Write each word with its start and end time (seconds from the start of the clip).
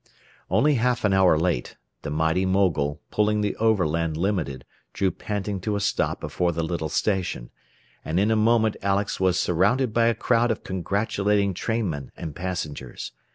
Only 0.49 0.73
half 0.81 1.05
an 1.05 1.13
hour 1.13 1.37
late, 1.37 1.77
the 2.01 2.09
mighty 2.09 2.43
mogul 2.43 2.99
pulling 3.11 3.41
the 3.41 3.55
Overland 3.57 4.17
Limited 4.17 4.65
drew 4.93 5.11
panting 5.11 5.59
to 5.59 5.75
a 5.75 5.79
stop 5.79 6.19
before 6.19 6.51
the 6.51 6.63
little 6.63 6.89
station, 6.89 7.51
and 8.03 8.19
in 8.19 8.31
a 8.31 8.35
moment 8.35 8.77
Alex 8.81 9.19
was 9.19 9.39
surrounded 9.39 9.93
by 9.93 10.07
a 10.07 10.15
crowd 10.15 10.49
of 10.49 10.63
congratulating 10.63 11.53
trainmen 11.53 12.11
and 12.17 12.35
passengers. 12.35 13.11